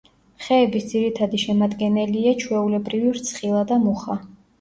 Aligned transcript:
ხეების 0.43 0.85
ძირითადი 0.93 1.41
შემადგენელია 1.43 2.31
ჩვეულებრივი 2.45 3.13
რცხილა 3.19 3.63
და 3.73 3.79
მუხა. 3.85 4.17